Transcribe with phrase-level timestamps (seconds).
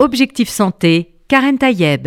[0.00, 2.06] Objectif Santé, Karen Tayeb.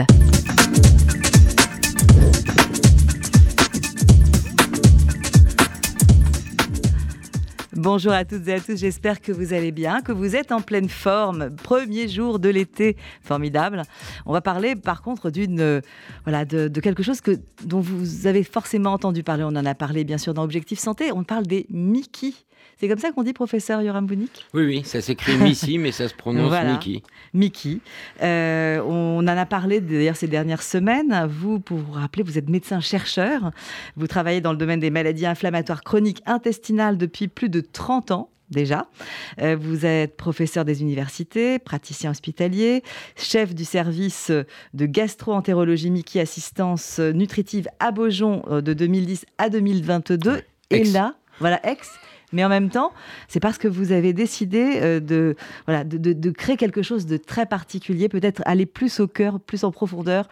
[7.76, 10.62] Bonjour à toutes et à tous, j'espère que vous allez bien, que vous êtes en
[10.62, 11.54] pleine forme.
[11.58, 13.82] Premier jour de l'été, formidable.
[14.26, 15.82] On va parler par contre d'une euh,
[16.24, 17.32] voilà de, quelque chose que
[17.66, 19.44] dont vous avez forcément entendu parler.
[19.44, 21.12] On en a parlé bien sûr dans Objectif Santé.
[21.12, 22.32] On parle des Mickey.
[22.82, 26.08] C'est comme ça qu'on dit professeur Yoram Bounik Oui, oui, ça s'écrit Missy, mais ça
[26.08, 26.72] se prononce voilà.
[26.74, 27.04] Mickey.
[27.32, 27.78] Mickey.
[28.24, 31.28] Euh, on en a parlé d'ailleurs ces dernières semaines.
[31.30, 33.52] Vous, pour vous rappeler, vous êtes médecin-chercheur.
[33.98, 38.30] Vous travaillez dans le domaine des maladies inflammatoires chroniques intestinales depuis plus de 30 ans
[38.50, 38.88] déjà.
[39.44, 42.82] Euh, vous êtes professeur des universités, praticien hospitalier,
[43.16, 44.32] chef du service
[44.74, 50.42] de gastro-entérologie Mickey Assistance Nutritive à Beaujon euh, de 2010 à 2022.
[50.72, 51.88] Et là, voilà, ex
[52.32, 52.92] mais en même temps,
[53.28, 55.36] c'est parce que vous avez décidé euh, de,
[56.32, 60.28] créer quelque chose de très particulier, peut-être aller plus au cœur, plus en profondeur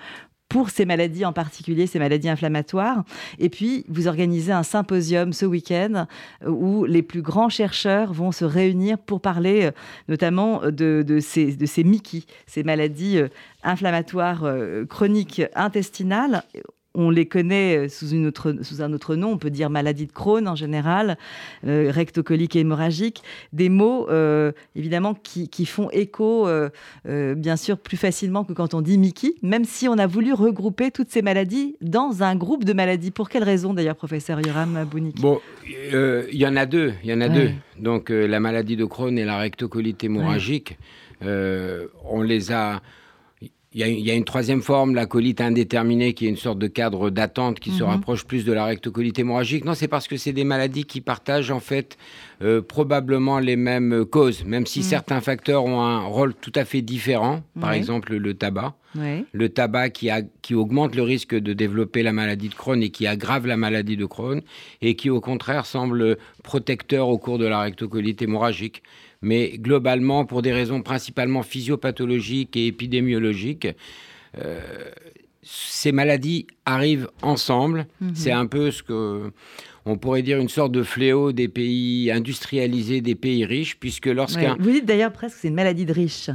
[0.48, 3.04] pour ces maladies en particulier, ces maladies inflammatoires.
[3.38, 6.08] Et puis, vous organisez un symposium ce week-end
[6.44, 9.72] euh, où les plus grands chercheurs vont se réunir pour parler euh,
[10.08, 13.20] notamment de, ces, de ces Mickey, ces maladies
[13.64, 14.44] inflammatoires
[14.90, 16.44] chroniques intestinales
[16.96, 20.08] on les connaît euh, sous, une autre, sous, un autre nom, on peut dire maladie
[20.08, 21.18] de Crohn en général,
[21.66, 23.22] euh, rectocolique et hémorragique,
[23.54, 26.48] des mots euh, évidemment qui, font écho
[27.06, 30.90] bien sûr plus facilement que quand on dit Mickey, même si on a voulu regrouper
[30.90, 33.12] toutes ces maladies dans un groupe de maladies.
[33.12, 37.14] Pour quelle raison d'ailleurs, professeur Yoram Bounik Bon, il y en a deux, il y
[37.14, 37.52] en a deux.
[37.78, 40.78] Donc la maladie de Crohn et la rectocolite hémorragique,
[41.22, 42.82] on les a
[43.72, 47.12] il y, a, une troisième forme, la colite indéterminée, qui est une sorte de cadre
[47.12, 47.90] d'attente qui se mhm.
[47.90, 49.64] rapproche plus de la rectocolite hémorragique.
[49.64, 51.96] Non, c'est parce que c'est des maladies qui partagent en fait
[52.42, 54.86] euh, probablement les mêmes causes, même si mhm.
[54.86, 57.44] certains facteurs ont un rôle tout à fait différent.
[57.62, 58.74] Par exemple, le tabac.
[58.96, 62.90] Le tabac qui, a, qui augmente le risque de développer la maladie de Crohn et
[62.90, 64.42] qui aggrave la maladie de Crohn,
[64.82, 68.82] et qui au contraire semble protecteur au cours de la rectocolite hémorragique
[69.22, 73.68] mais globalement, pour des raisons principalement physiopathologiques et épidémiologiques,
[74.38, 74.60] euh,
[75.42, 77.88] ces maladies arrivent ensemble.
[78.02, 78.12] Mhm.
[78.14, 79.32] C'est un peu ce que
[79.86, 84.56] on pourrait dire une sorte de fléau des pays industrialisés, des pays riches, puisque lorsqu'un...
[84.60, 86.30] Vous dites d'ailleurs presque que c'est une maladie de riches.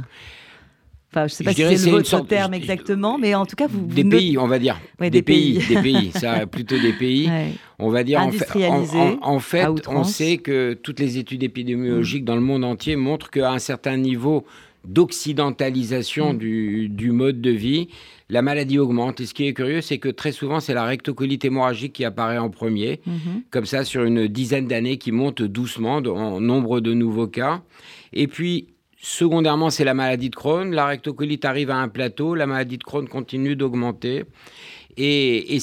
[1.15, 3.85] Enfin, je ne sais pas si c'est votre terme exactement, mais en tout cas, vous.
[3.85, 4.77] Des pays, on va dire.
[4.99, 5.59] des, pays.
[5.65, 6.11] des pays.
[6.11, 7.31] Ça, plutôt des pays.
[7.79, 8.19] On va dire.
[8.19, 9.17] Industrialisés.
[9.21, 12.25] En fait, en, fait on sait que toutes les études épidémiologiques mm.
[12.25, 14.45] dans le monde entier montrent qu'à un certain niveau
[14.83, 16.37] d'occidentalisation mm.
[16.37, 17.87] du, du, mode de vie,
[18.29, 19.21] la maladie augmente.
[19.21, 22.39] Et ce qui est curieux, c'est que très souvent, c'est la rectocolite hémorragique qui apparaît
[22.39, 23.43] en premier, mm-hmm.
[23.51, 27.61] comme ça, sur une dizaine d'années, qui monte doucement en nombre de nouveaux cas.
[28.11, 28.67] Et puis,
[29.07, 30.73] Secondairement, c'est la maladie de Crohn.
[30.73, 34.23] La rectocolite arrive à un plateau, la maladie de Crohn continue d'augmenter.
[34.97, 35.59] Et,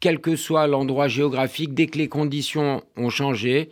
[0.00, 3.70] quel que soit l'endroit géographique, dès que les conditions ont changé,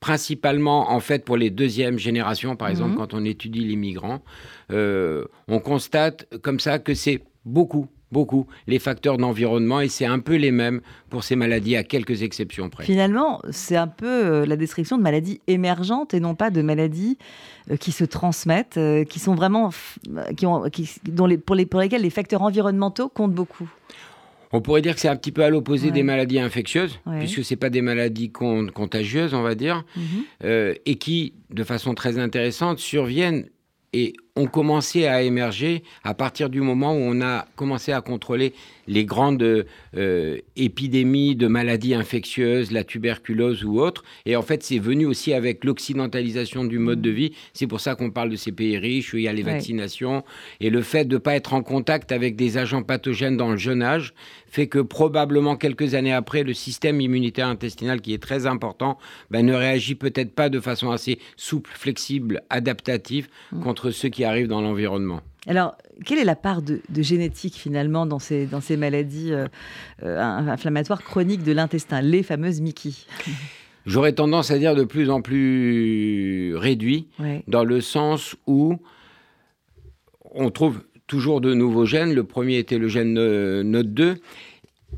[0.00, 2.96] principalement en fait pour les deuxièmes générations, par exemple, mhm.
[2.96, 4.22] quand on étudie les migrants,
[4.70, 10.18] euh, on constate comme ça que c'est beaucoup, beaucoup les facteurs d'environnement et c'est un
[10.18, 10.80] peu les mêmes
[11.10, 12.84] pour ces maladies à quelques exceptions près.
[12.84, 17.18] Finalement, c'est un peu euh, la description de maladies émergentes et non pas de maladies
[17.70, 19.70] euh, qui se transmettent, euh, qui sont vraiment
[20.36, 20.64] qui ont,
[21.04, 23.70] dont les, pour, les, pour lesquelles les facteurs environnementaux comptent beaucoup.
[24.54, 27.54] On pourrait dire que c'est un petit peu à l'opposé des maladies infectieuses, puisque ce
[27.54, 30.74] pas des maladies contagieuses, on va dire, mhm.
[30.84, 33.46] et qui, de façon très intéressante, surviennent
[33.94, 38.54] et ont commencé à émerger à partir du moment où on a commencé à contrôler
[38.88, 39.66] les grandes
[39.96, 44.02] euh, épidémies de maladies infectieuses, la tuberculose ou autres.
[44.24, 47.32] Et en fait, c'est venu aussi avec l'occidentalisation du mode de vie.
[47.52, 50.24] C'est pour ça qu'on parle de ces pays riches où il y a les vaccinations.
[50.60, 53.58] Et le fait de ne pas être en contact avec des agents pathogènes dans le
[53.58, 54.14] jeune âge
[54.52, 58.98] fait que probablement quelques années après, le système immunitaire intestinal, qui est très important,
[59.30, 63.62] ben, ne réagit peut-être pas de façon assez souple, flexible, adaptative mm.
[63.62, 65.22] contre ceux qui arrive dans l'environnement.
[65.46, 65.74] Alors,
[66.04, 69.46] quelle est la part de, génétique finalement dans ces, dans ces maladies euh,
[70.02, 72.90] euh, inflammatoires chroniques de l'intestin, les fameuses Mickey?
[73.86, 77.08] J'aurais tendance à dire de plus en plus réduit,
[77.48, 78.76] dans le sens où
[80.30, 80.82] on trouve
[81.12, 82.14] toujours de nouveaux gènes.
[82.14, 84.16] Le premier était le gène NOT2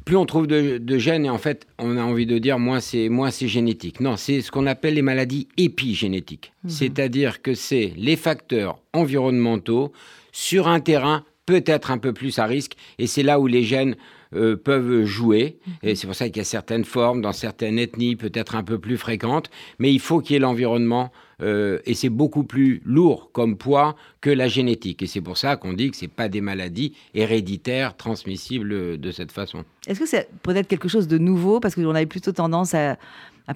[0.05, 3.09] plus on trouve de, gènes, et en fait, on a envie de dire moins c'est
[3.09, 4.01] moins c'est génétique.
[4.01, 6.53] Non, c'est ce qu'on appelle les maladies épigénétiques.
[6.65, 6.71] Mhm.
[6.71, 9.93] C'est-à-dire que c'est les facteurs environnementaux
[10.33, 13.97] sur un terrain peut-être un peu plus à risque, et c'est là où les gènes
[14.35, 15.59] euh, peuvent jouer.
[15.67, 15.73] Mhm.
[15.85, 18.79] Et c'est pour ça qu'il y a certaines formes, dans certaines ethnies, peut-être un peu
[18.79, 23.31] plus fréquentes, mais il faut qu'il y ait l'environnement euh, et c'est beaucoup plus lourd
[23.33, 25.03] comme poids que la génétique.
[25.03, 29.33] Et c'est pour ça qu'on dit que ce pas des maladies héréditaires transmissibles de cette
[29.33, 29.65] façon.
[29.87, 31.61] Est-ce que c'est peut-être quelque chose de nouveau?
[31.61, 32.97] Parce qu'on avait plutôt tendance à,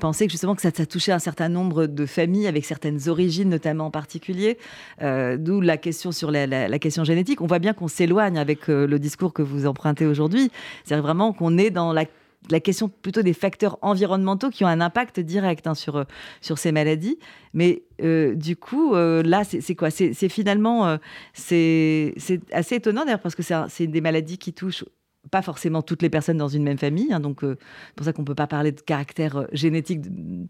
[0.00, 3.48] penser que justement que ça, ça, touchait un certain nombre de familles avec certaines origines,
[3.48, 4.58] notamment en particulier.
[5.00, 7.40] Euh, d'où la question sur la, question génétique.
[7.40, 10.50] On voit bien qu'on s'éloigne avec euh, le discours que vous empruntez aujourd'hui.
[10.84, 12.04] C'est vraiment qu'on est dans la
[12.50, 16.04] la question plutôt des facteurs environnementaux qui ont un impact direct hein, sur, euh,
[16.40, 17.18] sur ces maladies.
[17.52, 19.90] Mais euh, du coup, euh, là, c'est quoi?
[19.90, 20.98] C'est finalement,
[21.32, 22.14] c'est
[22.52, 24.84] assez étonnant d'ailleurs parce que c'est des maladies qui touchent
[25.30, 28.22] pas forcément toutes les personnes dans une même famille, hein, donc c'est pour ça qu'on
[28.22, 30.02] ne peut pas parler de caractère génétique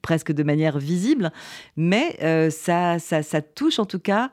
[0.02, 1.32] presque de manière visible,
[1.76, 2.16] mais
[2.50, 4.30] ça, ça, ça, touche en tout cas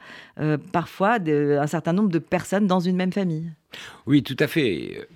[0.72, 3.52] parfois un certain nombre de personnes dans une même famille.
[4.06, 5.08] Oui, tout à fait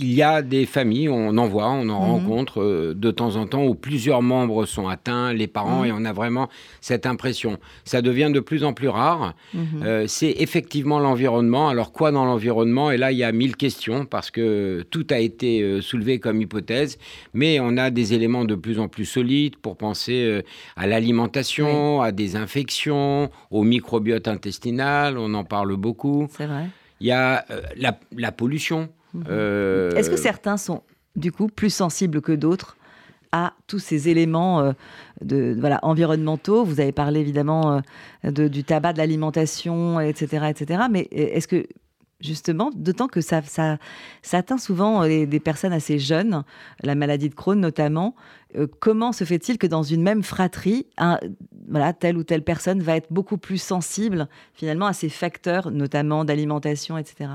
[0.00, 2.12] il y a des familles, on en voit, on en mhm.
[2.12, 5.86] rencontre euh, de temps en temps où plusieurs membres sont atteints, les parents, mhm.
[5.86, 6.48] et on a vraiment
[6.80, 7.58] cette impression.
[7.84, 9.34] Ça devient de plus en plus rare.
[9.54, 9.82] Mhm.
[9.82, 11.68] Euh, c'est effectivement l'environnement.
[11.68, 12.92] Alors quoi dans l'environnement?
[12.92, 16.40] Et là, il y a mille questions parce que tout a été euh, soulevé comme
[16.40, 16.98] hypothèse,
[17.34, 20.42] mais on a des éléments de plus en plus solides pour penser
[20.76, 26.28] à l'alimentation, à des infections, au microbiote intestinal, on en parle beaucoup.
[26.36, 26.66] C'est vrai.
[27.00, 27.44] Il y a
[27.76, 28.88] la pollution.
[29.28, 30.82] Euh, Est-ce que certains sont
[31.16, 32.76] du coup plus sensibles que d'autres
[33.32, 34.72] à tous ces éléments euh,
[35.22, 36.64] de, voilà, environnementaux?
[36.64, 37.82] Vous avez parlé évidemment
[38.24, 40.82] euh, du tabac, de l'alimentation, etc., etc.
[40.90, 41.66] Mais est-ce que
[42.20, 43.78] justement, d'autant que ça, ça,
[44.32, 46.42] atteint souvent des personnes assez jeunes,
[46.82, 48.16] la maladie de Crohn notamment.
[48.80, 50.88] comment se fait-il que dans une même fratrie,
[51.68, 56.24] voilà, telle ou telle personne va être beaucoup plus sensible finalement à ces facteurs, notamment
[56.24, 57.30] d'alimentation, etc.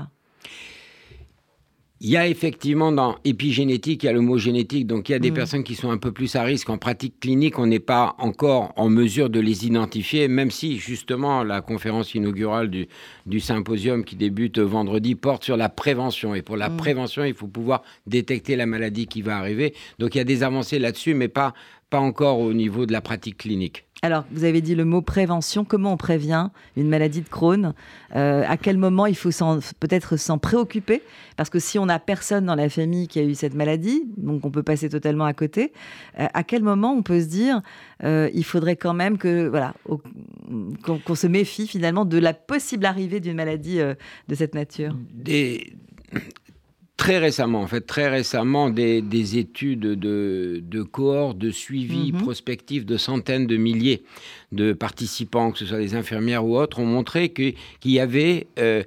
[2.06, 5.14] Il y a effectivement dans épigénétique, il y a le mot génétique, donc il y
[5.14, 5.34] a des mm.
[5.34, 6.68] personnes qui sont un peu plus à risque.
[6.68, 11.42] En pratique clinique, on n'est pas encore en mesure de les identifier, même si justement
[11.42, 12.88] la conférence inaugurale du,
[13.24, 16.34] du symposium qui débute vendredi porte sur la prévention.
[16.34, 16.76] Et pour la mm.
[16.76, 19.72] prévention, il faut pouvoir détecter la maladie qui va arriver.
[19.98, 21.54] Donc il y a des avancées là-dessus, mais pas,
[21.94, 23.84] pas encore au niveau de la pratique clinique.
[24.02, 25.64] Alors, vous avez dit le mot prévention.
[25.64, 27.72] Comment on prévient une maladie de Crohn?
[28.16, 29.30] Euh, À quel moment il faut
[29.78, 31.02] peut-être s'en préoccuper?
[31.36, 34.44] Parce que si on n'a personne dans la famille qui a eu cette maladie, donc
[34.44, 35.72] on peut passer totalement à côté.
[36.18, 37.62] Euh, à quel moment on peut se dire
[38.02, 39.72] euh, il faudrait quand même que voilà
[40.82, 44.96] qu'on se méfie finalement de la possible arrivée d'une maladie de cette nature?
[45.12, 45.72] Des
[47.04, 52.22] très récemment, en fait, très récemment, des, études de, de cohortes, de suivi mhm.
[52.22, 54.04] prospectif de centaines de milliers
[54.52, 57.54] de participants, que ce soit des infirmières ou autres, ont montré qu'il
[57.84, 58.82] y avait, euh,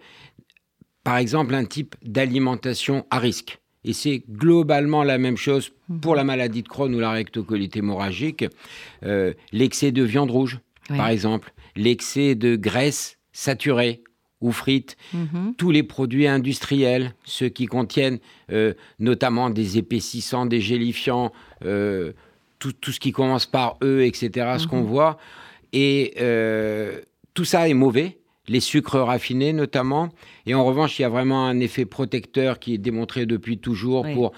[1.04, 3.60] par exemple, un type d'alimentation à risque.
[3.86, 6.00] Et c'est globalement la même chose mhm.
[6.00, 8.46] pour la maladie de Crohn ou la rectocolite hémorragique.
[9.04, 14.02] Euh, l'excès de viande rouge, par exemple, l'excès de graisse saturée,
[14.42, 15.56] ou frites, mhm.
[15.57, 18.19] tous les produits industriels, ceux qui contiennent
[18.51, 21.31] euh, notamment des épaississants, des gélifiants,
[21.66, 22.13] euh,
[22.60, 24.88] tout, ce qui commence par E, etc., ce qu'on mhm.
[24.88, 25.18] voit.
[25.74, 27.01] Et euh,
[27.34, 28.18] tout ça est mauvais,
[28.48, 30.10] les sucres raffinés notamment.
[30.45, 34.07] Et en revanche, il y a vraiment un effet protecteur qui est démontré depuis toujours
[34.13, 34.31] pour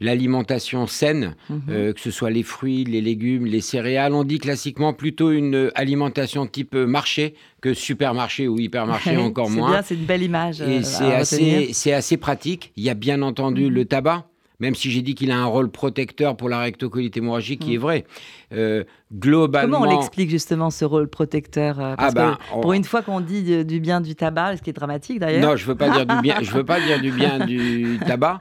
[0.00, 1.62] l'alimentation saine, mhm.
[1.70, 4.14] euh, que ce soit les fruits, les légumes, les céréales.
[4.14, 9.82] On dit classiquement plutôt une alimentation type marché que supermarché ou hypermarché encore moins.
[9.82, 10.60] C'est une belle image.
[10.60, 11.24] Et euh,
[11.72, 12.72] c'est assez, pratique.
[12.76, 13.70] Il y a bien entendu mhm.
[13.70, 14.26] le tabac.
[14.60, 17.76] Même si j'ai dit qu'il a un rôle protecteur pour la rectocolite hémorragique, qui est
[17.76, 17.82] mhm.
[17.82, 18.04] vrai.
[18.52, 19.80] Euh, globalement.
[19.80, 23.20] Comment on l'explique justement ce rôle protecteur Parce ah ben, que pour une fois qu'on
[23.20, 25.42] dit du bien du tabac, ce qui est dramatique d'ailleurs.
[25.42, 26.36] Non, je veux pas dire du bien.
[26.40, 28.38] Je veux pas dire du bien du tabac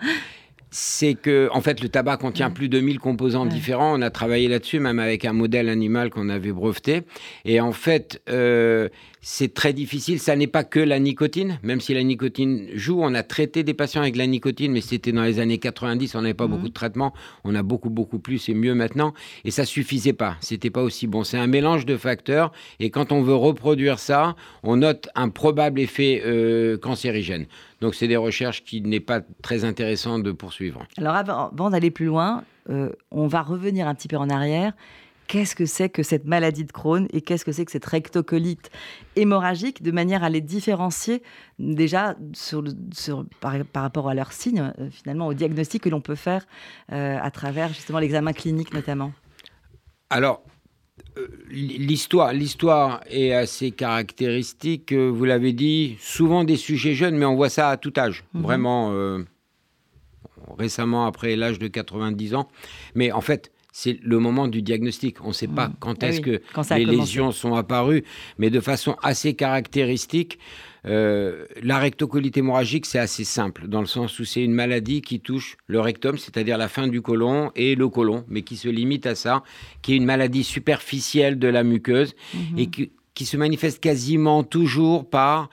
[0.76, 3.96] c'est que, en fait, le tabac contient plus de 1000 composants différents.
[3.96, 7.04] On a travaillé là-dessus, même avec un modèle animal qu'on avait breveté.
[7.46, 8.90] Et en fait, euh,
[9.26, 10.20] c'est très difficile.
[10.20, 13.00] Ça n'est pas que la nicotine, même si la nicotine joue.
[13.02, 16.14] On a traité des patients avec la nicotine, mais c'était dans les années 90.
[16.16, 16.52] On n'avait pas mhm.
[16.52, 17.14] beaucoup de traitements.
[17.46, 19.14] On a beaucoup, beaucoup plus et mieux maintenant.
[19.46, 20.36] Et ça suffisait pas.
[20.42, 21.24] C'était pas aussi bon.
[21.24, 22.52] C'est un mélange de facteurs.
[22.82, 27.46] Et quand on veut reproduire ça, on note un probable effet euh, cancérigène.
[27.80, 30.86] Donc, c'est des recherches qui n'est pas très intéressant de poursuivre.
[30.98, 34.74] Alors, avant, d'aller plus loin, euh, on va revenir un petit peu en arrière
[35.34, 38.70] qu'est-ce que c'est que cette maladie de Crohn et qu'est-ce que c'est que cette rectocolite
[39.16, 41.24] hémorragique, de manière à les différencier
[41.58, 42.64] déjà sur,
[43.42, 46.46] par, rapport à leurs signes, euh, finalement au diagnostic que l'on peut faire
[46.92, 49.12] euh, à travers justement l'examen clinique notamment?
[50.12, 50.44] Alors,
[51.18, 54.94] euh, l'histoire, l'histoire est assez caractéristique.
[54.94, 58.24] Vous l'avez dit, souvent des sujets jeunes, mais on voit ça à tout âge.
[58.36, 58.42] Mhm.
[58.44, 59.24] Vraiment,
[60.60, 62.48] récemment après l'âge de 90 ans.
[62.94, 65.18] Mais en fait, c'est le moment du diagnostic.
[65.26, 65.76] On ne sait pas Mmh.
[65.80, 68.04] quand Ah est-ce oui, que quand les lésions sont apparues,
[68.38, 70.38] mais de façon assez caractéristique.
[70.86, 75.22] euh, la rectocolite hémorragique, c'est assez simple, dans le sens où c'est une maladie qui
[75.22, 79.06] touche le rectum, c'est-à-dire la fin du côlon et le côlon, mais qui se limite
[79.06, 79.44] à ça,
[79.82, 82.60] qui est une maladie superficielle de la muqueuse Mhm.
[82.60, 85.50] et qui, qui se manifeste quasiment toujours par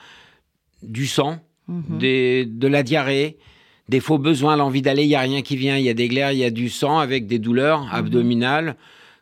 [0.83, 3.39] du sang, des- de la diarrhée,
[3.91, 6.09] des faux besoins, l'envie d'aller, il n'y a rien qui vient, il y a des
[6.09, 7.91] glaires, il y a du sang avec des douleurs Mhm.
[7.93, 8.77] abdominales.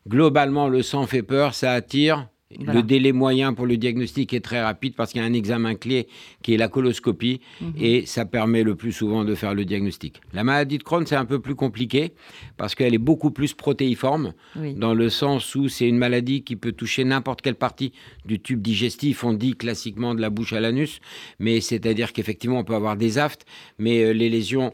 [0.07, 2.29] Globalement, le sang fait peur, ça attire.
[2.57, 2.73] Voilà.
[2.75, 5.75] Le délai moyen pour le diagnostic est très rapide parce qu'il y a un examen
[5.75, 6.09] clé
[6.43, 7.73] qui est la coloscopie Mhm.
[7.78, 10.23] et ça permet le plus souvent de faire le diagnostic.
[10.33, 12.12] La maladie de Crohn, c'est un peu plus compliqué
[12.57, 14.73] parce qu'elle est beaucoup plus protéiforme Oui.
[14.75, 17.93] dans le sens où c'est une maladie qui peut toucher n'importe quelle partie
[18.25, 19.25] du tube digestif.
[19.25, 21.00] On dit classiquement de la bouche à l'anus,
[21.38, 23.45] mais c'est-à-dire qu'effectivement, on peut avoir des aftes,
[23.78, 24.73] mais euh, les lésions.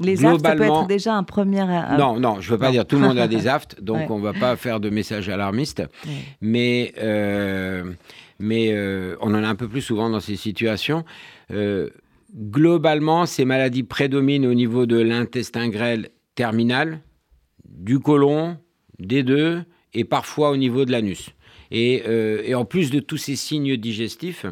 [0.00, 1.60] Les aftes, ça peut être déjà un premier.
[1.62, 2.72] euh, Non, non, je veux pas non.
[2.72, 4.06] dire tout le monde a des aftes, donc Ouais.
[4.10, 6.12] on va pas faire de messages alarmistes, Ouais.
[6.40, 7.84] mais, euh,
[8.38, 11.04] mais euh, on en a un peu plus souvent dans ces situations.
[11.50, 11.88] Euh,
[12.34, 17.00] globalement, ces maladies prédominent au niveau de l'intestin grêle terminal,
[17.68, 18.56] du côlon,
[18.98, 19.62] des deux,
[19.94, 21.30] et parfois au niveau de l'anus.
[21.70, 24.46] Et, euh, et en plus de tous ces signes digestifs,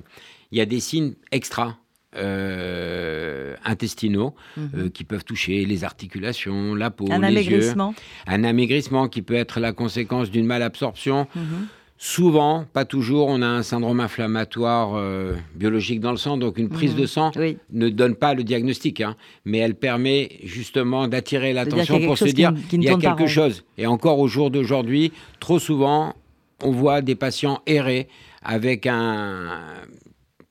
[0.50, 1.76] il y a des signes extra.
[2.16, 4.70] Euh, intestinaux Mhm.
[4.76, 7.54] euh, qui peuvent toucher les articulations, la peau, un les yeux.
[7.56, 7.94] amaigrissement.
[8.26, 11.26] Un amaigrissement qui peut être la conséquence d'une malabsorption.
[11.34, 11.68] Mhm.
[11.98, 16.68] Souvent, pas toujours, on a un syndrome inflammatoire euh, biologique dans le sang, donc une
[16.68, 17.00] prise Mhm.
[17.00, 17.56] de sang Oui.
[17.72, 21.76] ne donne pas le diagnostic, hein, mais elle permet justement d'attirer dire qu'il y a
[21.78, 23.64] l'attention quelque pour se chose dire ne- qui ne il y a quelque chose.
[23.78, 26.14] Et encore au jour d'aujourd'hui, trop souvent,
[26.62, 28.08] on voit des patients errer
[28.42, 29.58] avec un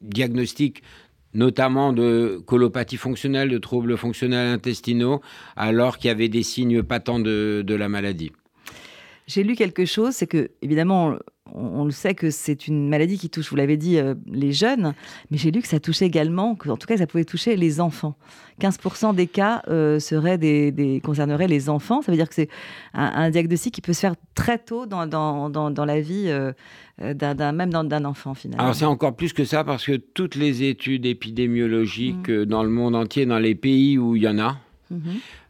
[0.01, 0.81] diagnostic
[1.35, 5.21] notamment de colopathie fonctionnelle, de troubles fonctionnels intestinaux,
[5.55, 8.31] alors qu'il y avait des signes patents de, de la maladie.
[9.27, 11.17] J'ai lu quelque chose, c'est que, évidemment,
[11.53, 14.51] on, on le sait que c'est une maladie qui touche, vous l'avez dit, euh, les
[14.51, 14.93] jeunes,
[15.29, 17.79] mais j'ai lu que ça touchait également, que, en tout cas, ça pouvait toucher les
[17.79, 18.15] enfants.
[18.61, 22.01] 15% des cas euh, seraient des, des- concerneraient les enfants.
[22.01, 22.49] Ça veut dire que c'est
[22.93, 26.25] un, un diagnostic qui peut se faire très tôt dans, dans, dans, dans la vie,
[26.27, 26.51] euh,
[26.99, 28.63] d'un, même d'un enfant, finalement.
[28.63, 32.45] Alors c'est encore plus que ça parce que toutes les études épidémiologiques Mm.
[32.45, 34.57] dans le monde entier, dans les pays où il y en a,
[34.91, 34.99] Mhm.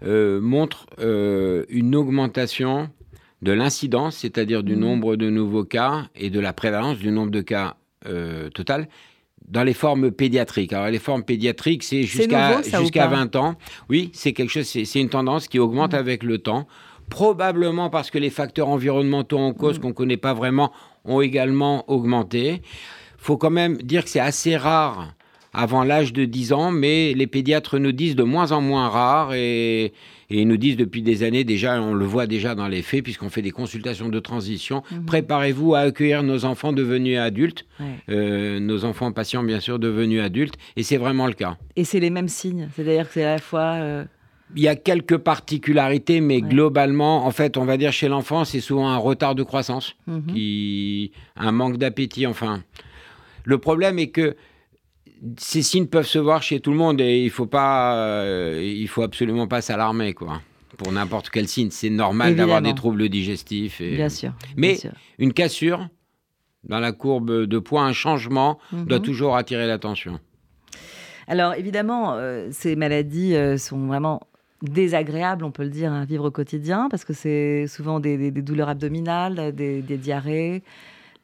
[0.07, 0.85] euh, montrent
[1.69, 2.89] une augmentation
[3.45, 4.79] de l'incidence, c'est-à-dire du Mhm.
[4.81, 7.75] nombre de nouveaux cas et de la prévalence du nombre de cas
[8.07, 8.87] euh, total
[9.47, 10.73] dans les formes pédiatriques.
[10.73, 13.55] Alors les formes pédiatriques, c'est jusqu'à pas 20 ans.
[13.89, 15.99] Oui, c'est quelque chose, c'est une tendance qui augmente Mhm.
[15.99, 16.67] avec le temps.
[17.09, 19.81] Probablement parce que les facteurs environnementaux en cause Mhm.
[19.81, 20.71] qu'on ne connaît pas vraiment
[21.05, 22.61] ont également augmenté.
[23.17, 25.13] faut quand même dire que c'est assez rare
[25.51, 29.33] avant l'âge de 10 ans, mais les pédiatres nous disent de moins en moins rare
[29.33, 29.93] et,
[30.29, 33.03] et ils nous disent depuis des années déjà, on le voit déjà dans les faits,
[33.03, 35.05] puisqu'on fait des consultations de transition, Mhm.
[35.05, 37.85] préparez-vous à accueillir nos enfants devenus adultes, Ouais.
[38.09, 41.57] euh, nos enfants patients bien sûr devenus adultes, et c'est vraiment le cas.
[41.75, 42.69] Et c'est les mêmes signes.
[42.75, 43.73] C'est-à-dire que c'est à la fois.
[43.75, 44.05] euh,
[44.55, 46.41] Il y a quelques particularités, mais Ouais.
[46.47, 50.25] globalement, en fait, on va dire chez l'enfant, c'est souvent un retard de croissance, mhm.
[50.27, 52.61] qui, un manque d'appétit, enfin.
[53.43, 54.35] Le problème est que
[55.37, 58.87] ces signes peuvent se voir chez tout le monde et il faut pas, euh, il
[58.87, 60.41] faut absolument pas s'alarmer, quoi.
[60.77, 63.79] Pour n'importe quel signe, c'est normal d'avoir des troubles digestifs.
[63.79, 63.95] Et...
[63.95, 64.33] Bien sûr.
[64.57, 64.91] Mais- bien sûr.
[65.19, 65.87] Une cassure
[66.67, 69.05] dans la courbe de poids, un changement doit Mhm.
[69.05, 70.19] toujours attirer l'attention.
[71.27, 74.21] Alors évidemment, euh, ces maladies euh, sont vraiment
[74.61, 78.31] désagréables, on peut le dire, à vivre au quotidien, parce que c'est souvent des, des-
[78.31, 80.63] des douleurs abdominales, des, des diarrhées,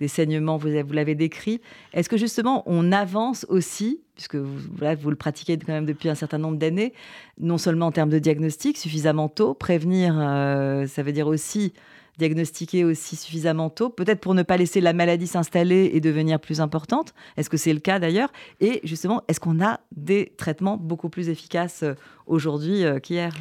[0.01, 1.62] des saignements, vous, vous l'avez décrit.
[1.93, 6.39] Est-ce que justement on avance aussi, puisque vous, le pratiquez quand même depuis un certain
[6.39, 6.93] nombre d'années,
[7.39, 11.74] non seulement en termes de diagnostic suffisamment tôt, prévenir, euh, ça veut dire aussi
[12.17, 16.62] diagnostiquer aussi suffisamment tôt, peut-être pour ne pas laisser la maladie s'installer et devenir plus
[16.62, 17.13] importante?
[17.38, 18.31] Est-ce que c'est le cas d'ailleurs?
[18.60, 21.93] Et justement, est-ce qu'on a des traitements beaucoup plus efficaces euh,
[22.25, 23.34] aujourd'hui euh, qu'hier?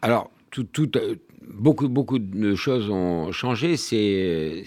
[0.00, 0.90] Alors, tout, tout,
[1.52, 3.76] beaucoup, beaucoup de choses ont changé.
[3.76, 4.64] C'est,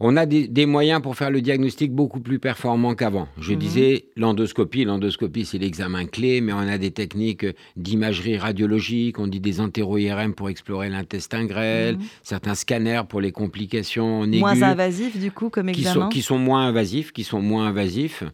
[0.00, 3.28] on a des, des moyens pour faire le diagnostic beaucoup plus performants qu'avant.
[3.40, 3.58] Je Mhm.
[3.58, 4.84] disais l'endoscopie.
[4.84, 7.46] L'endoscopie, c'est l'examen clé, mais on a des techniques
[7.76, 9.18] d'imagerie radiologique.
[9.18, 12.02] On dit des entéro-IRM pour explorer l'intestin grêle, Mhm.
[12.22, 16.22] certains scanners pour les complications aiguës Moins invasif du coup comme qui sont, examen qui
[16.22, 18.24] sont moins invasifs, qui sont moins invasifs.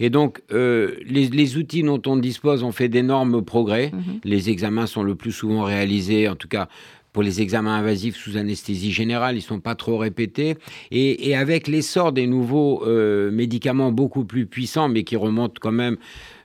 [0.00, 3.90] Et donc, euh, les, les outils dont on dispose ont fait d'énormes progrès.
[3.92, 4.20] Mhm.
[4.24, 6.68] Les examens sont le plus souvent réalisés, en tout cas
[7.14, 10.56] pour les examens invasifs sous anesthésie générale, ils sont pas trop répétés.
[10.90, 15.96] Et, avec l'essor des nouveaux euh, médicaments beaucoup plus puissants, mais qui remontent quand même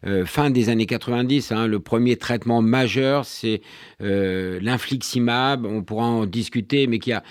[0.06, 1.52] euh, fin des années 90.
[1.52, 3.62] Hein, le premier traitement majeur, c'est
[4.02, 5.66] euh, l'infliximab.
[5.66, 7.24] On pourra en discuter, mais qui a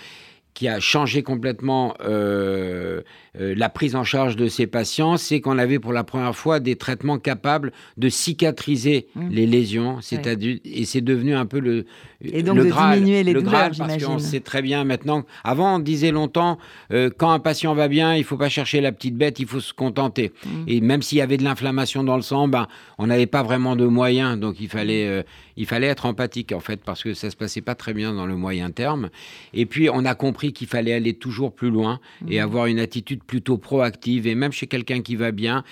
[0.59, 2.99] qui a changé complètement euh,
[3.39, 6.59] euh, la prise en charge de ces patients, c'est qu'on avait pour la première fois
[6.59, 9.29] des traitements capables de cicatriser mmh.
[9.29, 11.85] les lésions, c'est-à-dire et c'est devenu un peu le
[12.21, 15.23] et donc de diminuer les douleurs, parce qu'on sait très bien maintenant.
[15.45, 16.57] Avant, on disait longtemps
[16.91, 19.61] euh, quand un patient va bien, il faut pas chercher la petite bête, il faut
[19.61, 20.33] se contenter.
[20.45, 20.49] Mmh.
[20.67, 23.77] Et même s'il y avait de l'inflammation dans le sang, ben on n'avait pas vraiment
[23.77, 25.23] de moyens, donc il fallait
[25.59, 28.25] il fallait être empathique en fait parce que ça se passait pas très bien dans
[28.25, 29.09] le moyen terme.
[29.53, 31.99] Et puis on a compris qu'il fallait aller toujours plus loin
[32.29, 32.43] et mmh.
[32.43, 34.25] avoir une attitude plutôt proactive.
[34.25, 35.65] Et même chez quelqu'un qui va bien,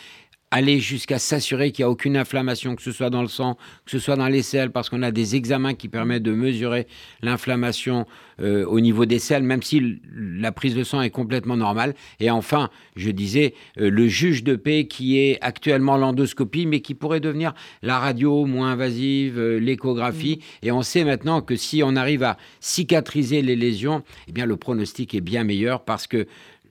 [0.52, 3.92] aller jusqu'à s'assurer qu'il n'y a aucune inflammation, que ce soit dans le sang, que
[3.92, 6.88] ce soit dans les selles, parce qu'on a des examens qui permettent de mesurer
[7.22, 8.06] l'inflammation
[8.40, 11.96] euh, au niveau des selles, même si la prise de sang est complètement normale.
[12.20, 16.94] Et enfin, je disais, euh, le juge de paix qui est actuellement l'endoscopie, mais qui
[16.94, 20.40] pourrait devenir la radio moins invasive, euh, l'échographie.
[20.40, 20.66] Mmh.
[20.68, 24.56] Et on sait maintenant que si on arrive à cicatriser les lésions, eh bien le
[24.56, 26.28] pronostic est bien meilleur parce que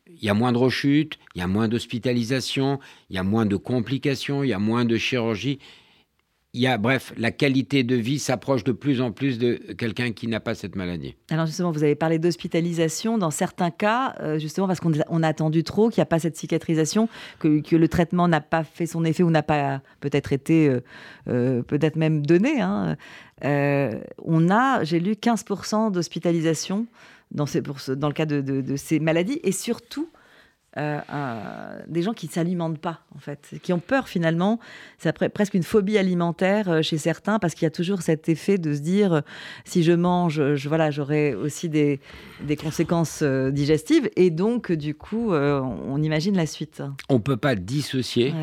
[0.09, 2.79] il y a moins de rechutes, il y a moins d'hospitalisation,
[3.11, 5.59] il y a moins de complications, il y a moins de chirurgie.
[6.55, 10.13] Il y a, bref, la qualité de vie s'approche de plus en plus de quelqu'un
[10.13, 11.15] qui n'a pas cette maladie.
[11.31, 13.19] Alors justement, vous avez parlé d'hospitalisation.
[13.19, 16.37] Dans certains cas, euh, justement parce qu'on a attendu trop, qu'il n'y a pas cette
[16.37, 17.11] cicatrisation,
[17.41, 20.81] que, le traitement n'a pas fait son effet ou n'a pas peut-être été, euh,
[21.29, 22.63] euh, peut-être même donné.
[22.63, 22.97] Hein,
[23.43, 26.87] on a, j'ai lu, 15% d'hospitalisation
[27.31, 27.47] dans,
[27.97, 30.09] dans le cas de, ces maladies, et surtout
[30.79, 34.61] euh, des gens qui ne s'alimentent pas, en fait, qui ont peur finalement.
[34.99, 38.59] C'est presque une phobie alimentaire euh, chez certains, parce qu'il y a toujours cet effet
[38.59, 39.21] de se dire, euh,
[39.65, 41.99] si je mange, je, voilà, j'aurai aussi des,
[42.43, 46.83] des conséquences digestives, et donc, du coup, on, imagine la suite.
[47.09, 48.35] On ne peut pas dissocier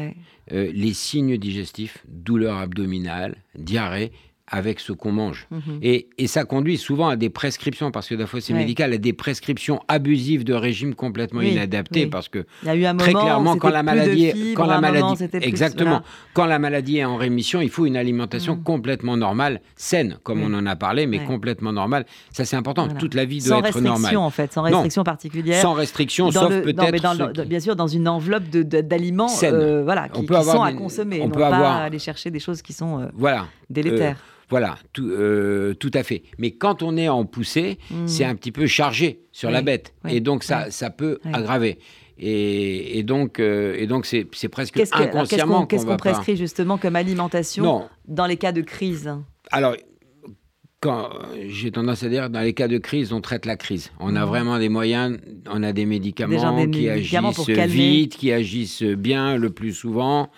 [0.50, 4.12] les signes digestifs, douleur abdominale, diarrhée,
[4.48, 5.48] avec ce qu'on mange.
[5.52, 5.80] Mhm.
[5.82, 8.98] et, et, ça conduit souvent à des prescriptions, parce que la fois c'est médical, à
[8.98, 13.14] des prescriptions abusives de régime complètement inadaptés, parce que Il y a eu un très
[13.14, 16.02] clairement, quand la maladie, est, quand la maladie, exactement,
[16.34, 18.64] quand la maladie est en rémission, il faut une alimentation mhm.
[18.64, 22.06] complètement normale, saine, comme on en a parlé, mais complètement normale.
[22.32, 22.88] Ça c'est important.
[22.88, 24.12] Toute la vie doit être normale.
[24.14, 25.62] Sans restriction en fait, sans restriction particulière.
[25.62, 27.44] Sans restriction, sauf peut-être.
[27.46, 31.22] Bien sûr, dans une enveloppe d'aliments, euh, voilà, qui, sont à consommer.
[31.22, 33.48] On, peut pas aller chercher des choses qui sont euh, voilà.
[33.70, 34.18] délétères.
[34.54, 36.24] Euh, voilà, tout, euh, tout, à fait.
[36.38, 38.08] Mais quand on est en poussée, hmm.
[38.08, 39.94] c'est un petit peu chargé sur la bête.
[40.08, 41.80] Et donc, ça, ça peut aggraver.
[42.20, 45.66] Et, donc, euh, et donc c'est, presque inconsciemment.
[45.66, 49.12] Qu'est-ce qu'on, prescrit justement comme alimentation dans les cas de crise?
[49.52, 49.76] Alors,
[50.80, 51.10] quand,
[51.48, 53.92] j'ai tendance à dire, dans les cas de crise, on traite la crise.
[54.00, 54.30] On a hmm.
[54.30, 55.18] vraiment des moyens,
[55.50, 60.30] on a des médicaments qui agissent vite, qui agissent bien le plus souvent.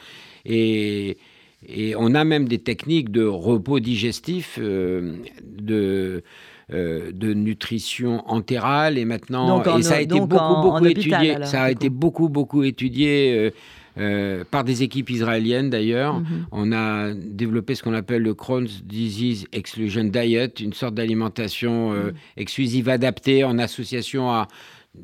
[0.46, 1.18] Et,
[1.68, 6.24] et on a même des techniques de repos digestif, euh, de,
[6.74, 11.38] euh, de nutrition entérale et maintenant et ça a été beaucoup beaucoup étudié.
[11.44, 13.52] ça a été beaucoup beaucoup étudié.
[14.52, 16.20] par des équipes israéliennes d'ailleurs.
[16.20, 16.48] Mhm.
[16.52, 22.08] On a développé ce qu'on appelle le Crohn's Disease Exclusion Diet, une sorte d'alimentation euh,
[22.08, 22.14] mhm.
[22.36, 24.50] exclusive adaptée en association à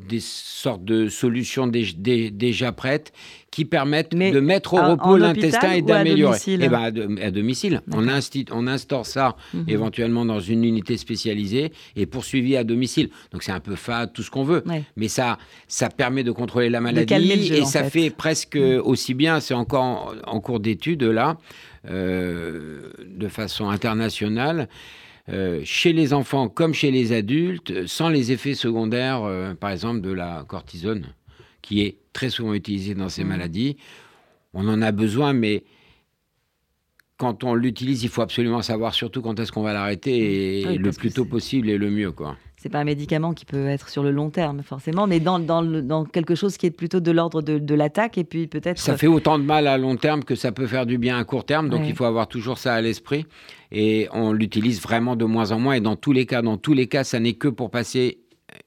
[0.07, 3.13] des sortes de solutions déjà prêtes
[3.51, 6.37] qui permettent de mettre au repos l'intestin et d'améliorer.
[6.47, 7.81] Eh ben, à, domicile.
[7.93, 8.07] On,
[8.51, 9.65] on, instaure ça mhm.
[9.67, 13.09] éventuellement dans une unité spécialisée et poursuivi à domicile.
[13.33, 14.63] Donc c'est un peu fade, tout ce qu'on veut.
[14.95, 18.81] Mais ça, ça permet de contrôler la maladie et ça fait, presque mhm.
[18.85, 21.37] aussi bien, c'est encore en, cours d'étude là,
[21.89, 24.69] euh, de façon internationale.
[25.29, 30.01] Euh, chez les enfants comme chez les adultes, sans les effets secondaires, euh, par exemple,
[30.01, 31.05] de la cortisone,
[31.61, 33.27] qui est très souvent utilisée dans ces mmh.
[33.27, 33.77] maladies.
[34.53, 35.63] On en a besoin, mais
[37.17, 40.91] quand on l'utilise, il faut absolument savoir surtout quand est-ce qu'on va l'arrêter et le
[40.91, 42.11] plus tôt possible et le mieux.
[42.11, 45.39] quoi c'est pas un médicament qui peut être sur le long terme forcément, mais dans,
[45.39, 48.77] dans, dans quelque chose qui est plutôt de l'ordre de, de l'attaque et puis peut-être.
[48.77, 51.23] Ça fait autant de mal à long terme que ça peut faire du bien à
[51.23, 53.25] court terme, donc il faut avoir toujours ça à l'esprit
[53.71, 56.73] et on l'utilise vraiment de moins en moins et dans tous les cas, dans tous
[56.73, 58.19] les cas, ça n'est que pour passer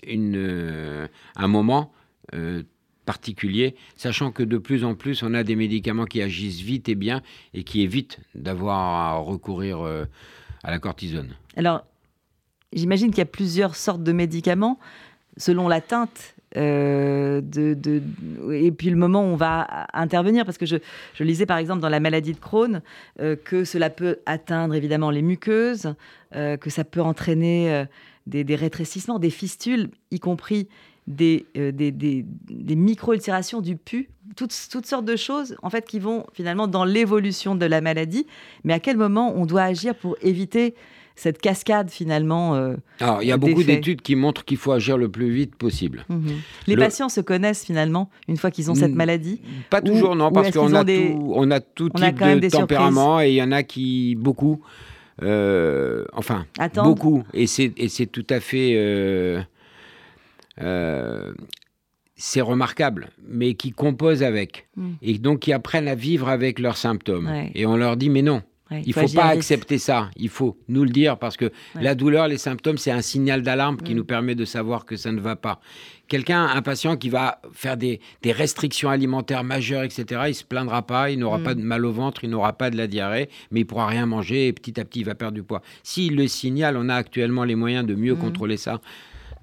[0.04, 1.92] une, euh, un moment.
[2.34, 2.64] Euh,
[3.06, 6.94] particulier, sachant que de plus en plus, on a des médicaments qui agissent vite et
[6.94, 7.20] bien
[7.52, 10.06] et qui évitent d'avoir à recourir euh,
[10.62, 11.36] à la cortisone.
[11.54, 11.84] Alors,
[12.74, 14.78] J'imagine qu'il y a plusieurs sortes de médicaments
[15.36, 17.40] selon la teinte euh,
[18.52, 20.76] et puis le moment où on va intervenir, parce que je,
[21.20, 22.80] lisais par exemple dans la maladie de Crohn
[23.20, 25.94] euh, que cela peut atteindre évidemment les muqueuses,
[26.36, 27.84] euh, que ça peut entraîner
[28.26, 30.68] des, rétrécissements, des fistules, y compris
[31.06, 31.46] des,
[32.68, 37.56] micro-ulcérations du pu, toutes, toutes, sortes de choses en fait qui vont finalement dans l'évolution
[37.56, 38.26] de la maladie.
[38.62, 40.74] Mais à quel moment on doit agir pour éviter
[41.16, 42.54] cette cascade finalement.
[42.54, 45.54] Euh, Alors, il y a beaucoup d'études qui montrent qu'il faut agir le plus vite
[45.54, 46.04] possible.
[46.08, 46.36] Mhm.
[46.66, 50.50] Les patients se connaissent finalement une fois qu'ils ont cette maladie Pas toujours, non, parce
[50.50, 54.16] qu'on a, tout, on a tout type de tempérament et il y en a qui,
[54.16, 54.60] beaucoup,
[55.22, 56.46] euh, enfin,
[56.76, 58.74] beaucoup, et c'est tout à fait.
[60.60, 61.32] Euh,
[62.16, 64.68] c'est remarquable, mais qui composent avec.
[64.76, 64.90] Mm.
[65.02, 67.28] Et donc qui apprennent à vivre avec leurs symptômes.
[67.54, 68.42] Et on leur dit, mais non,
[68.84, 70.10] il ne faut, pas accepter ça.
[70.16, 73.76] Il faut nous le dire parce que la douleur, les symptômes, c'est un signal d'alarme
[73.76, 73.96] qui mm.
[73.96, 75.60] nous permet de savoir que ça ne va pas.
[76.08, 81.10] Quelqu'un, un patient qui va faire des, restrictions alimentaires majeures, etc., il se plaindra pas,
[81.10, 81.42] il n'aura mm.
[81.42, 84.06] pas de mal au ventre, il n'aura pas de la diarrhée, mais il pourra rien
[84.06, 85.62] manger et petit à petit il va perdre du poids.
[85.82, 88.18] S'il le signale, on a actuellement les moyens de mieux mm.
[88.18, 88.80] contrôler ça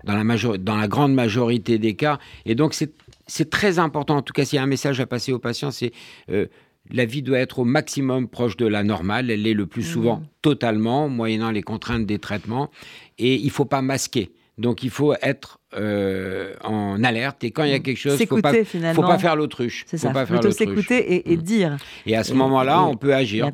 [0.03, 2.19] dans la, dans la grande majorité des cas.
[2.45, 5.31] Et donc c'est très important, en tout cas s'il y a un message à passer
[5.31, 5.91] aux patients, c'est
[6.29, 6.47] euh,
[6.89, 9.29] la vie doit être au maximum proche de la normale.
[9.29, 10.27] Elle l'est le plus souvent mmh.
[10.41, 12.69] totalement, moyennant les contraintes des traitements.
[13.17, 14.31] Et il ne faut pas masquer.
[14.57, 17.83] Donc il faut être euh, en alerte et quand il y a mmh.
[17.83, 19.85] quelque chose, il ne faut pas faire l'autruche.
[19.87, 21.41] C'est ça, il faut s'écouter et, mmh.
[21.41, 21.77] dire.
[22.05, 23.49] Et à ce moment-là, on peut agir.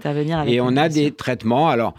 [0.48, 1.70] Et, et on a des traitements.
[1.70, 1.94] Alors,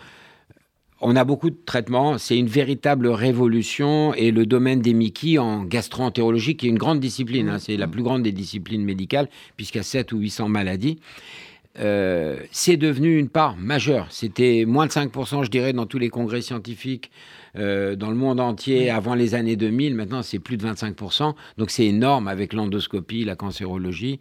[1.01, 5.63] on a beaucoup de traitements, c'est une véritable révolution et le domaine des Mickey en
[5.63, 9.79] gastro-entérologie, qui est une grande discipline, hein, c'est la plus grande des disciplines médicales, puisqu'il
[9.79, 10.99] y a 7 ou 800 maladies,
[11.81, 14.09] euh, c'est devenu une part majeure.
[14.11, 17.11] C'était moins de 5%, je dirais, dans tous les congrès scientifiques
[17.57, 19.95] euh, dans le monde entier avant les années 2000.
[19.95, 21.35] Maintenant, c'est plus de 25%.
[21.57, 24.19] Donc, c'est énorme avec l'endoscopie, la cancérologie.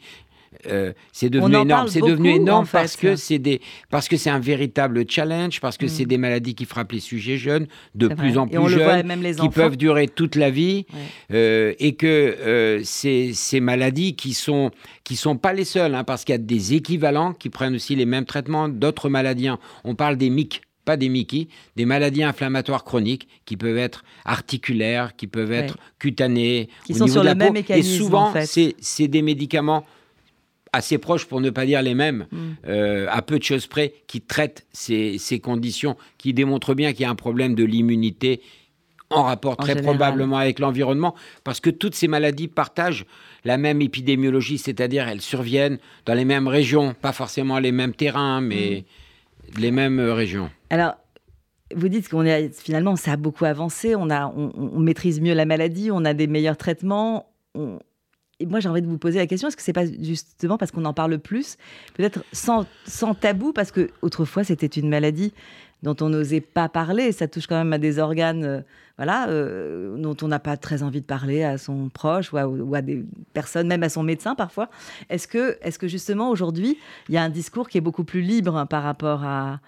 [0.67, 1.87] Euh, c'est devenu énorme.
[1.87, 5.85] C'est devenu énorme parce que c'est des parce que c'est un véritable challenge, parce que
[5.85, 5.89] mm.
[5.89, 9.77] c'est des maladies qui frappent les sujets jeunes, de plus en plus jeunes, qui peuvent
[9.77, 10.85] durer toute la vie,
[11.31, 14.71] euh, et que euh, ces maladies qui sont
[15.03, 17.95] qui sont pas les seules, hein, parce qu'il y a des équivalents qui prennent aussi
[17.95, 19.49] les mêmes traitements d'autres maladies.
[19.83, 25.15] On parle des MIC, pas des Mickey, des maladies inflammatoires chroniques qui peuvent être articulaires,
[25.17, 27.93] qui peuvent être cutanées, qui sont sur le même mécanisme.
[27.93, 29.85] Et souvent, c'est des médicaments
[30.73, 32.37] assez proches, pour ne pas dire les mêmes, mm.
[32.67, 37.05] euh, à peu de choses près, qui traitent ces, conditions, qui démontrent bien qu'il y
[37.05, 38.41] a un problème de l'immunité
[39.09, 43.05] en rapport très probablement avec l'environnement, parce que toutes ces maladies partagent
[43.45, 48.41] la même épidémiologie, c'est-à-dire elles surviennent dans les mêmes régions, pas forcément les mêmes terrains,
[48.41, 48.83] mais
[49.55, 49.59] mm.
[49.61, 50.49] les mêmes régions.
[50.69, 50.95] Alors,
[51.75, 55.45] vous dites qu'on est finalement ça a beaucoup avancé, on, a, on, maîtrise mieux la
[55.45, 57.79] maladie, on a des meilleurs traitements, on,
[58.39, 60.71] et moi, j'ai envie de vous poser la question est-ce que c'est pas justement parce
[60.71, 61.57] qu'on en parle plus,
[61.95, 62.65] peut-être sans,
[63.19, 65.33] tabou, parce que autrefois c'était une maladie
[65.81, 67.11] dont on n'osait pas parler.
[67.11, 68.61] Ça touche quand même à des organes, euh,
[68.97, 72.81] voilà, euh, dont on n'a pas très envie de parler à son proche ou à,
[72.81, 74.69] des personnes, même à son médecin parfois.
[75.09, 76.77] Est-ce que, est que justement aujourd'hui,
[77.09, 79.59] il y a un discours qui est beaucoup plus libre par rapport à,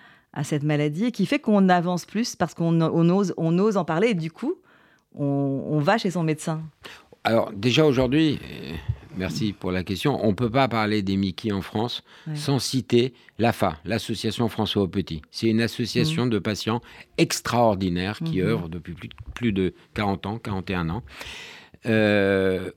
[0.44, 3.84] cette maladie et qui fait qu'on avance plus parce qu'on on ose, on ose en
[3.84, 4.54] parler et du coup,
[5.16, 6.62] on va chez son médecin?
[7.24, 8.74] Alors déjà aujourd'hui, euh,
[9.18, 12.04] merci pour la question, on ne peut pas parler des Mickey en France
[12.36, 15.22] sans citer l'AFA, l'Association François Petit.
[15.32, 16.30] C'est une association mmh.
[16.30, 16.82] de patients
[17.18, 18.46] extraordinaires qui mmh.
[18.46, 18.96] œuvrent depuis
[19.36, 21.04] plus, de 40 ans, 41 ans.
[21.86, 22.72] Euh,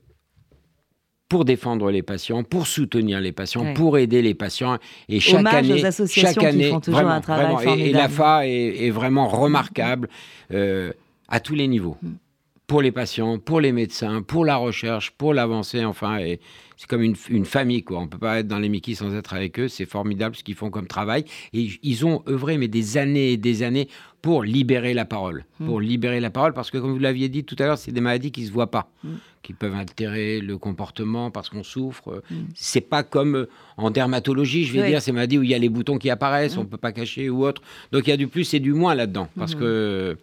[1.33, 4.77] pour défendre les patients, pour soutenir les patients, pour aider les patients.
[5.09, 8.91] Et chaque année, aux associations chaque année, qui font toujours un travail Et, l'AFA est,
[8.91, 10.09] vraiment remarquable
[10.51, 10.93] euh,
[11.27, 11.97] à tous les niveaux.
[12.73, 16.17] Pour les patients, pour les médecins, pour la recherche, pour l'avancée, enfin,
[16.83, 17.99] c'est comme une, famille, quoi.
[17.99, 19.69] On peut pas être dans les Mickey sans être avec eux.
[19.69, 21.23] C'est formidable ce qu'ils font comme travail.
[21.53, 23.87] Et ils ont œuvré, mais des années et des années,
[24.21, 25.45] pour libérer la parole.
[25.61, 25.67] Hmm.
[25.67, 28.01] Pour libérer la parole, parce que, comme vous l'aviez dit tout à l'heure, c'est des
[28.01, 29.13] maladies qui se voient pas, hmm.
[29.43, 32.21] qui peuvent altérer le comportement parce qu'on souffre.
[32.27, 32.47] Ce hmm.
[32.53, 35.59] C'est pas comme euh, en dermatologie, je vais dire, ces maladies où il y a
[35.59, 37.61] les boutons qui apparaissent, on peut pas cacher ou autre.
[37.93, 40.17] Donc il y a du plus et du moins là-dedans, parce que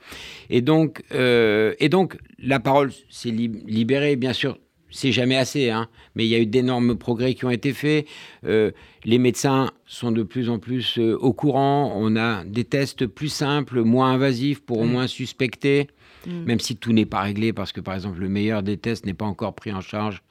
[0.50, 4.58] et donc euh, et donc la parole s'est libérée, bien sûr
[4.90, 8.06] c'est jamais assez, hein, mais il y a eu d'énormes progrès qui ont été faits.
[8.44, 8.70] Euh,
[9.04, 11.92] les médecins sont de plus en plus euh, au courant.
[11.96, 14.90] On a des tests plus simples, moins invasifs pour au mm.
[14.90, 15.88] moins suspecter,
[16.26, 16.44] mm.
[16.44, 19.14] même si tout n'est pas réglé, parce que par exemple, le meilleur des tests n'est
[19.14, 20.22] pas encore pris en charge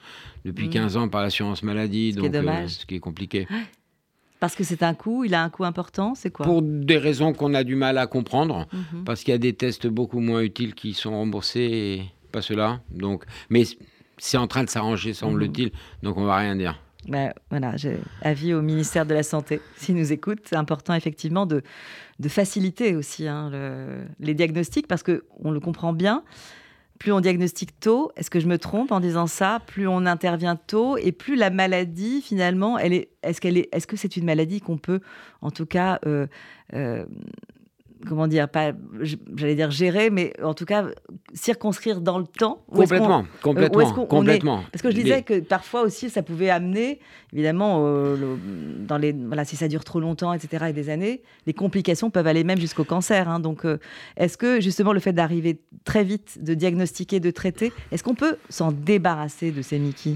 [0.45, 0.99] depuis 15 mm.
[0.99, 3.47] ans par l'assurance maladie, ce donc euh, ce qui est compliqué.
[4.39, 6.45] Parce que c'est un coût, il a un coût important, c'est quoi?
[6.45, 9.03] Pour des raisons qu'on a du mal à comprendre, mm-hmm.
[9.03, 12.81] parce qu'il y a des tests beaucoup moins utiles qui sont remboursés et pas ceux-là.
[12.91, 13.63] Donc, mais
[14.19, 15.71] c'est en train de s'arranger, semble-t-il,
[16.03, 16.79] donc on va rien dire.
[17.07, 17.75] Bah, voilà,
[18.21, 20.41] avis au ministère de la Santé, s'ils nous écoutent.
[20.45, 21.63] C'est important effectivement de,
[22.19, 23.51] de faciliter aussi hein,
[24.19, 26.23] les diagnostics parce qu'on le comprend bien.
[26.99, 29.61] Plus on diagnostique tôt, est-ce que je me trompe en disant ça?
[29.65, 33.87] Plus on intervient tôt et plus la maladie finalement, elle est, est-ce qu'elle est, est-ce
[33.87, 34.99] que c'est une maladie qu'on peut,
[35.41, 36.27] en tout cas, euh,
[36.73, 37.05] euh,
[38.07, 38.71] comment dire, pas,
[39.35, 40.85] j'allais dire gérer, mais en tout cas
[41.33, 42.63] circonscrire dans le temps.
[42.71, 44.63] Complètement, complètement, complètement.
[44.71, 46.99] Parce que je disais que parfois aussi ça pouvait amener,
[47.33, 48.35] évidemment, euh,
[48.79, 52.27] dans les, voilà, si ça dure trop longtemps, etc., et des années, les complications peuvent
[52.27, 53.29] aller même jusqu'au cancer.
[53.29, 53.39] Hein.
[53.39, 53.79] donc, euh,
[54.17, 58.37] est-ce que justement le fait d'arriver très vite, de diagnostiquer, de traiter, est-ce qu'on peut
[58.49, 60.15] s'en débarrasser de ces Mickey?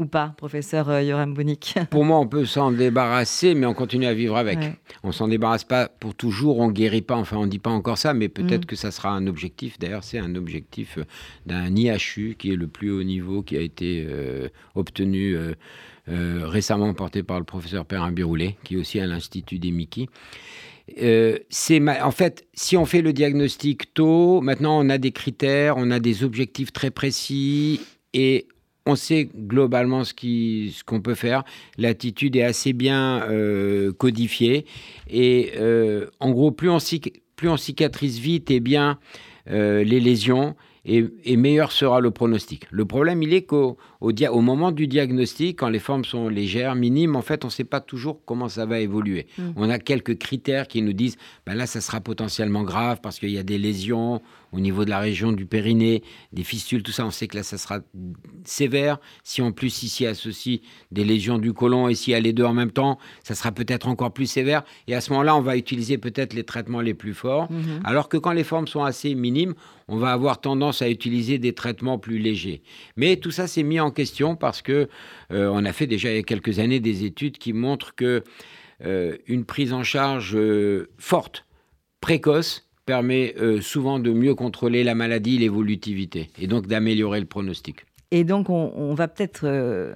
[0.00, 4.06] Ou pas, professeur euh, Yoram Bonik Pour moi, on peut s'en débarrasser, mais on continue
[4.06, 4.58] à vivre avec.
[5.02, 7.16] On On s'en débarrasse pas pour toujours, on guérit pas.
[7.16, 8.66] Enfin, on dit pas encore ça, mais peut-être mm.
[8.66, 9.78] que ça sera un objectif.
[9.78, 11.04] D'ailleurs, c'est un objectif euh,
[11.44, 15.36] d'un IHU qui est le plus haut niveau qui a été euh, obtenu
[16.06, 20.06] récemment porté par le professeur Perrin Biroulet, qui est aussi à l'Institut des Mickey.
[21.50, 25.90] c'est en fait, si on fait le diagnostic tôt, maintenant on a des critères, on
[25.92, 27.80] a des objectifs très précis
[28.12, 28.48] et
[28.90, 31.44] on sait globalement ce qu'on ce qu'on peut faire.
[31.78, 34.66] L'attitude est assez bien euh, codifiée.
[35.08, 36.78] Et euh, en gros, plus on,
[37.36, 38.98] plus on cicatrise vite et bien
[39.48, 42.66] euh, les lésions, et, meilleur sera le pronostic.
[42.70, 47.16] Le problème, il est qu'au au, moment du diagnostic, quand les formes sont légères, minimes,
[47.16, 49.26] en fait, on ne sait pas toujours comment ça va évoluer.
[49.36, 49.42] Mm.
[49.56, 53.30] On a quelques critères qui nous disent, ben là, ça sera potentiellement grave parce qu'il
[53.30, 57.06] y a des lésions au niveau de la région du périnée, des fistules, tout ça.
[57.06, 57.80] On sait que là, ça sera
[58.44, 58.98] sévère.
[59.22, 60.60] Si en plus, ici associe
[60.90, 63.52] des lésions du côlon et s'il y a les deux en même temps, ça sera
[63.52, 64.62] peut-être encore plus sévère.
[64.86, 67.50] Et à ce moment-là, on va utiliser peut-être les traitements les plus forts.
[67.50, 67.80] Mm-hmm.
[67.84, 69.54] Alors que quand les formes sont assez minimes,
[69.88, 72.62] on va avoir tendance à utiliser des traitements plus légers.
[72.96, 74.88] Mais tout ça s'est mis en question parce que
[75.32, 78.22] euh, on a fait déjà il y a quelques années des études qui montrent que
[78.84, 81.44] euh, une prise en charge euh, forte,
[82.00, 87.86] précoce, permet souvent de mieux contrôler la maladie, l'évolutivité, et donc d'améliorer le pronostic.
[88.10, 89.46] Et donc, on, va peut-être.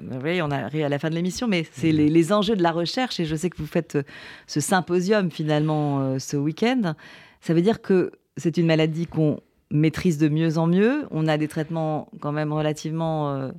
[0.01, 1.97] vous voyez, on arrive à la fin de l'émission, mais c'est mhm.
[1.97, 3.19] les, les, enjeux de la recherche.
[3.19, 3.99] Et je sais que vous faites
[4.47, 6.95] ce symposium finalement ce week-end.
[7.41, 11.05] Ça veut dire que c'est une maladie qu'on maîtrise de mieux en mieux.
[11.11, 13.51] On a des traitements quand même relativement euh,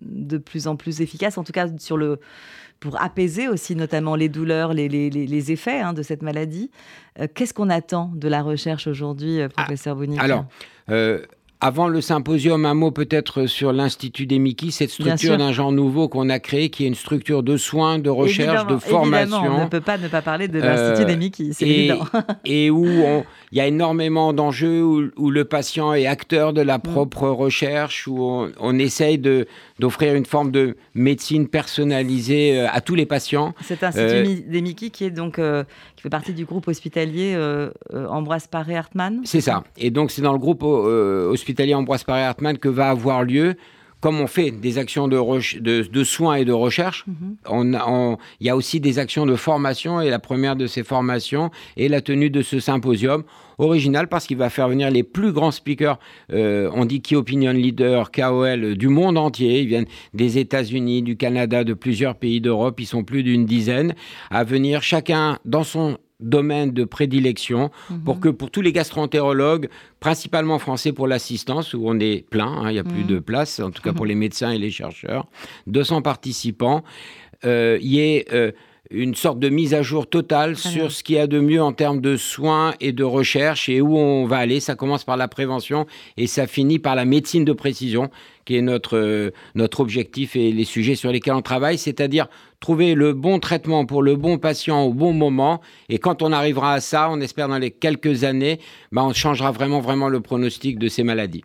[0.00, 2.20] de plus en plus efficaces, en tout cas sur le,
[2.80, 6.70] pour apaiser aussi notamment les douleurs, les, les, les effets hein, de cette maladie.
[7.20, 10.44] Euh, qu'est-ce qu'on attend de la recherche aujourd'hui, euh, professeur ah, Alors,
[11.60, 16.08] avant le symposium, un mot peut-être sur l'Institut des Mickey, cette structure d'un genre nouveau
[16.08, 19.38] qu'on a créé, qui est une structure de soins, de recherche, de formation.
[19.38, 22.04] on ne peut pas ne pas parler de l'Institut des Mickey, c'est évident.
[22.44, 22.86] et où
[23.52, 26.82] il y a énormément d'enjeux, où, le patient est acteur de la mm.
[26.82, 29.18] propre recherche, où on, on essaye
[29.78, 33.54] d'offrir une forme de médecine personnalisée euh, à tous les patients.
[33.62, 35.64] Cet Institut euh, des Mickey qui est donc euh,
[36.06, 37.36] fait partie du groupe hospitalier
[37.92, 39.22] Ambroise Paré Hartmann.
[39.24, 39.64] C'est ça.
[39.76, 43.56] Et donc c'est dans le groupe hospitalier hospitalier Ambroise Paré Hartmann que va avoir lieu
[44.00, 45.18] comme on fait des actions de,
[45.88, 48.18] de, soins et de recherche, mhm.
[48.40, 51.88] il y a aussi des actions de formation et la première de ces formations est
[51.88, 53.24] la tenue de ce symposium
[53.58, 55.98] original parce qu'il va faire venir les plus grands speakers,
[56.32, 59.60] euh, on dit Key Opinion Leader, KOL, du monde entier.
[59.60, 62.80] Ils viennent des États-Unis, du Canada, de plusieurs pays d'Europe.
[62.80, 63.94] Ils sont plus d'une dizaine
[64.30, 67.70] à venir chacun dans son domaine de prédilection
[68.04, 68.20] pour mhm.
[68.20, 69.68] que pour tous les gastroentérologues,
[70.00, 73.06] principalement français pour l'assistance, où on est plein, hein, il n'y a plus mhm.
[73.06, 75.26] de place, en tout cas pour les médecins et les chercheurs,
[75.66, 76.84] 200 participants,
[77.44, 78.52] euh, il y ait euh,
[78.90, 81.72] une sorte de mise à jour totale sur ce qu'il y a de mieux en
[81.72, 84.60] termes de soins et de recherche et où on va aller.
[84.60, 88.10] Ça commence par la prévention et ça finit par la médecine de précision,
[88.44, 92.28] qui est notre, euh, notre objectif et les sujets sur lesquels on travaille, c'est-à-dire
[92.60, 95.60] trouver le bon traitement pour le bon patient au bon moment.
[95.88, 98.60] Et quand on arrivera à ça, on espère dans les quelques années,
[98.92, 101.42] bah, on changera vraiment, vraiment le pronostic de ces maladies.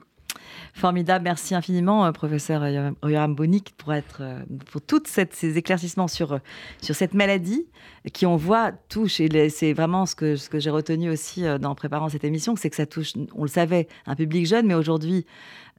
[0.74, 2.66] Formidable, merci infiniment, euh, professeur
[3.04, 4.40] Yoram Bonik, pour, être, euh,
[4.72, 6.40] pour tous ces éclaircissements sur, euh,
[6.82, 7.68] sur cette maladie
[8.14, 11.76] qui, on voit, touche, et c'est vraiment ce que, ce que j'ai retenu aussi en
[11.76, 15.26] préparant cette émission, c'est que ça touche, on le savait, un public jeune, mais aujourd'hui,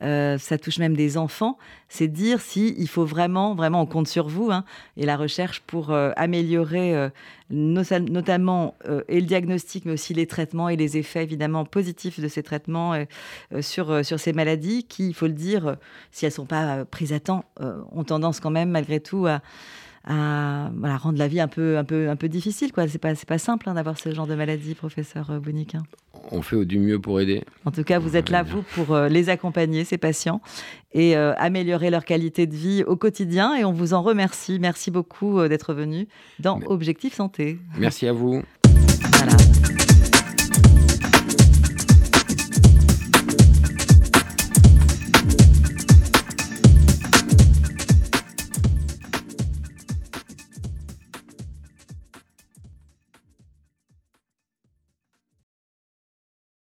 [0.03, 4.09] euh, ça touche même des enfants, c'est dire si il faut vraiment, vraiment, on compte
[4.09, 4.65] sur vous hein,
[4.97, 7.09] et la recherche pour euh, améliorer euh,
[7.51, 8.75] notamment
[9.09, 13.05] et le diagnostic, mais aussi les traitements et les effets évidemment positifs de ces traitements
[13.61, 15.77] sur, sur ces maladies qui, il faut le dire,
[16.13, 19.43] si elles ne sont pas prises à temps, ont tendance quand même malgré tout à
[20.05, 22.71] à rendre la vie un peu, un peu, un peu difficile.
[22.75, 25.77] Ce n'est pas, pas simple hein, d'avoir ce genre de maladie, professeur Bounic.
[26.31, 27.43] On fait du mieux pour aider.
[27.65, 30.41] En tout cas, vous êtes là, vous, pour les accompagner, ces patients,
[30.93, 33.55] et améliorer leur qualité de vie au quotidien.
[33.55, 34.59] Et on vous en remercie.
[34.61, 37.59] Merci beaucoup d'être venu dans Objectif Santé.
[37.79, 38.43] Merci à vous.